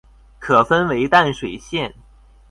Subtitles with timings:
[0.39, 1.93] 可分為淡水線